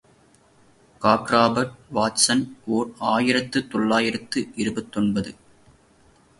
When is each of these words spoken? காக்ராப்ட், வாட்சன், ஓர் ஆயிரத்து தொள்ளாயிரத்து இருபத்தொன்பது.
காக்ராப்ட், 1.01 1.75
வாட்சன், 1.93 2.43
ஓர் 2.65 2.89
ஆயிரத்து 3.11 3.67
தொள்ளாயிரத்து 3.67 4.47
இருபத்தொன்பது. 4.55 5.33